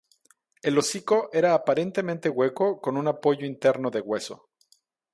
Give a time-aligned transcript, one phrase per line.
[0.63, 4.49] El hocico era aparentemente hueco, con un apoyo interno de hueso.